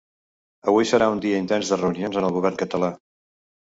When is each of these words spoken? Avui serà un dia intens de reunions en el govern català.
Avui 0.71 0.87
serà 0.93 1.09
un 1.15 1.21
dia 1.27 1.41
intens 1.43 1.71
de 1.73 1.79
reunions 1.83 2.19
en 2.23 2.29
el 2.31 2.35
govern 2.39 2.59
català. 2.63 2.91